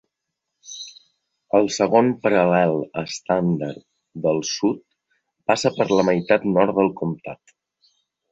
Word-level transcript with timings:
El 1.57 1.67
segon 1.75 2.07
paral·lel 2.23 2.73
estàndard 3.01 3.85
del 4.25 4.41
sud 4.53 4.81
passa 5.51 5.73
per 5.79 5.89
la 5.93 6.09
meitat 6.11 6.51
nord 6.57 6.77
del 6.81 6.93
comtat. 7.03 7.55